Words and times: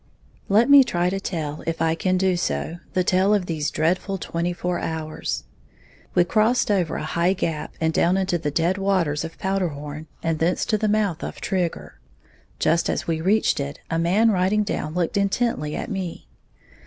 _Let 0.49 0.67
me 0.67 0.83
try 0.83 1.11
to 1.11 1.19
tell, 1.19 1.61
if 1.67 1.79
I 1.79 1.93
can 1.93 2.17
do 2.17 2.35
so, 2.35 2.77
the 2.93 3.03
tale 3.03 3.35
of 3.35 3.45
these 3.45 3.69
dreadful 3.69 4.17
twenty 4.17 4.51
four 4.51 4.79
hours. 4.79 5.43
We 6.15 6.23
crossed 6.23 6.71
over 6.71 6.95
a 6.95 7.03
high 7.03 7.33
gap 7.33 7.75
and 7.79 7.93
down 7.93 8.17
into 8.17 8.39
the 8.39 8.51
head 8.57 8.79
waters 8.79 9.23
of 9.23 9.37
Powderhorn, 9.37 10.07
and 10.23 10.39
thence 10.39 10.65
to 10.65 10.77
the 10.79 10.87
mouth 10.89 11.23
of 11.23 11.39
Trigger. 11.39 11.99
Just 12.57 12.89
as 12.89 13.05
we 13.05 13.21
reached 13.21 13.59
it, 13.59 13.79
a 13.91 13.99
man 13.99 14.31
riding 14.31 14.63
down 14.63 14.95
looked 14.95 15.17
intently 15.17 15.75
at 15.75 15.91
me. 15.91 16.27